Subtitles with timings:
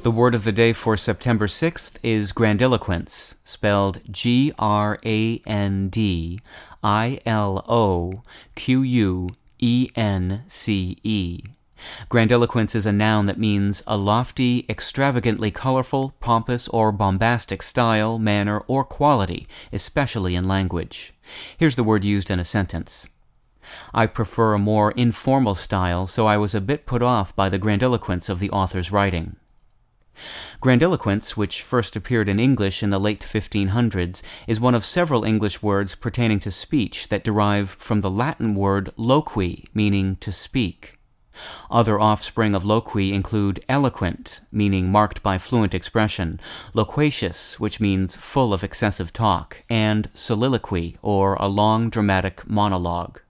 [0.02, 5.90] The word of the day for September 6th is grandiloquence, spelled G R A N
[5.90, 6.40] D
[6.84, 8.24] I L O
[8.56, 11.44] Q U E N C E.
[12.10, 18.60] Grandiloquence is a noun that means a lofty, extravagantly colorful, pompous, or bombastic style, manner,
[18.68, 21.14] or quality, especially in language.
[21.58, 23.10] Here's the word used in a sentence.
[23.94, 27.60] I prefer a more informal style, so I was a bit put off by the
[27.60, 29.36] grandiloquence of the author's writing.
[30.60, 35.64] Grandiloquence, which first appeared in English in the late 1500s, is one of several English
[35.64, 41.00] words pertaining to speech that derive from the Latin word loqui, meaning to speak.
[41.70, 46.40] Other offspring of loqui include eloquent, meaning marked by fluent expression,
[46.74, 53.22] loquacious, which means full of excessive talk, and soliloquy, or a long dramatic monologue.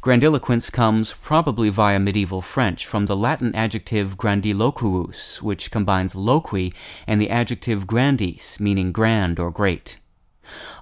[0.00, 6.72] Grandiloquence comes probably via medieval French from the Latin adjective grandiloquus, which combines loqui
[7.06, 9.98] and the adjective grandis, meaning grand or great.